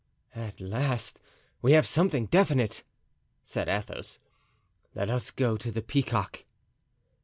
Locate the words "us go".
5.11-5.57